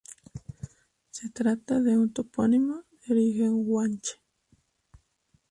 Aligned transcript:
Se 1.11 1.29
trata 1.29 1.79
de 1.79 1.95
un 1.95 2.11
topónimo 2.11 2.85
de 3.05 3.13
origen 3.13 3.63
guanche. 3.65 4.19